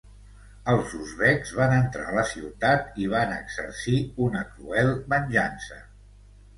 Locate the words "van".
1.57-1.75, 3.13-3.37